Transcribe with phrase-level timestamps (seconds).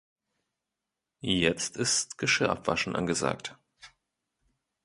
[1.19, 3.55] Jetzt ist Geschirr abwaschen angesagt.